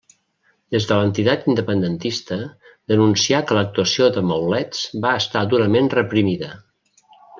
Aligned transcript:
Des 0.75 0.85
de 0.91 0.95
l'entitat 0.99 1.43
independentista 1.53 2.37
denuncià 2.93 3.41
que 3.51 3.57
l'actuació 3.59 4.07
de 4.17 4.25
Maulets 4.31 4.83
va 5.05 5.13
estar 5.25 5.45
durament 5.53 5.91
reprimida. 5.99 6.51